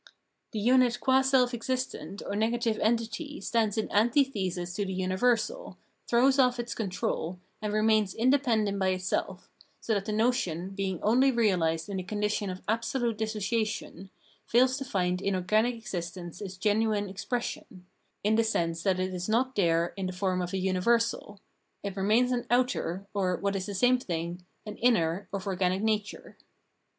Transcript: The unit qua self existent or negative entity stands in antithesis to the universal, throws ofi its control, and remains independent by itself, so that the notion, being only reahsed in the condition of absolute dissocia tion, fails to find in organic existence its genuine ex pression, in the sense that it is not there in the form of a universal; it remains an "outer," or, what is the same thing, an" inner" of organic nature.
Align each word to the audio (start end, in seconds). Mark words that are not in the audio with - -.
The 0.51 0.59
unit 0.59 0.99
qua 0.99 1.21
self 1.21 1.53
existent 1.53 2.23
or 2.25 2.35
negative 2.35 2.79
entity 2.79 3.39
stands 3.39 3.77
in 3.77 3.87
antithesis 3.91 4.73
to 4.73 4.83
the 4.83 4.93
universal, 4.95 5.77
throws 6.07 6.37
ofi 6.37 6.57
its 6.57 6.73
control, 6.73 7.39
and 7.61 7.71
remains 7.71 8.15
independent 8.15 8.79
by 8.79 8.87
itself, 8.87 9.47
so 9.79 9.93
that 9.93 10.05
the 10.05 10.11
notion, 10.11 10.71
being 10.71 10.99
only 11.03 11.31
reahsed 11.31 11.87
in 11.87 11.97
the 11.97 12.03
condition 12.03 12.49
of 12.49 12.63
absolute 12.67 13.15
dissocia 13.19 13.63
tion, 13.67 14.09
fails 14.47 14.75
to 14.77 14.85
find 14.85 15.21
in 15.21 15.35
organic 15.35 15.75
existence 15.75 16.41
its 16.41 16.57
genuine 16.57 17.07
ex 17.07 17.23
pression, 17.23 17.85
in 18.23 18.33
the 18.33 18.43
sense 18.43 18.81
that 18.81 18.99
it 18.99 19.13
is 19.13 19.29
not 19.29 19.53
there 19.55 19.93
in 19.95 20.07
the 20.07 20.13
form 20.13 20.41
of 20.41 20.51
a 20.51 20.57
universal; 20.57 21.39
it 21.83 21.95
remains 21.95 22.31
an 22.31 22.47
"outer," 22.49 23.05
or, 23.13 23.35
what 23.37 23.55
is 23.55 23.67
the 23.67 23.75
same 23.75 23.99
thing, 23.99 24.43
an" 24.65 24.77
inner" 24.77 25.27
of 25.31 25.45
organic 25.45 25.83
nature. 25.83 26.37